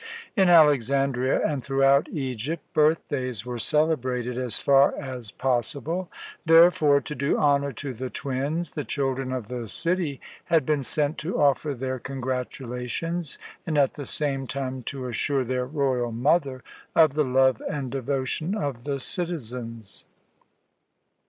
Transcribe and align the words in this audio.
In 0.35 0.49
Alexandria 0.49 1.45
and 1.45 1.63
throughout 1.63 2.09
Egypt 2.09 2.63
birthdays 2.73 3.45
were 3.45 3.59
celebrated 3.59 4.35
as 4.35 4.57
far 4.57 4.95
as 4.99 5.29
possible. 5.31 6.09
Therefore, 6.43 7.01
to 7.01 7.13
do 7.13 7.37
honour 7.37 7.71
to 7.73 7.93
the 7.93 8.09
twins, 8.09 8.71
the 8.71 8.83
children 8.83 9.31
of 9.31 9.45
the 9.45 9.67
city 9.67 10.19
had 10.45 10.65
been 10.65 10.81
sent 10.81 11.19
to 11.19 11.39
offer 11.39 11.75
their 11.75 11.99
congratulations, 11.99 13.37
and 13.67 13.77
at 13.77 13.93
the 13.93 14.07
same 14.07 14.47
time 14.47 14.81
to 14.89 15.05
assure 15.05 15.43
their 15.43 15.67
royal 15.67 16.11
mother 16.11 16.63
of 16.95 17.13
the 17.13 17.23
love 17.23 17.61
and 17.69 17.91
devotion 17.91 18.55
of 18.55 18.85
the 18.85 18.99
citizens. 18.99 20.05